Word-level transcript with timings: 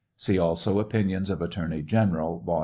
(See 0.17 0.39
also 0.39 0.79
Opinions 0.79 1.29
of 1.29 1.43
Attorneys 1.43 1.85
General, 1.85 2.39
vol. 2.39 2.59